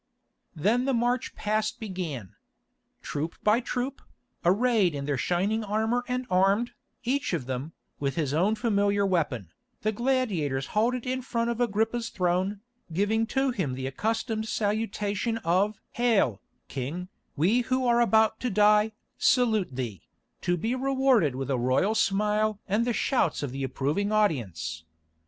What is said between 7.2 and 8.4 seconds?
of them, with his